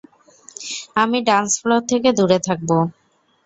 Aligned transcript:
আমি 0.95 1.17
dance 1.27 1.51
floor 1.61 1.81
থেকে 1.91 2.09
দূরে 2.17 2.39
থাকব। 2.47 2.69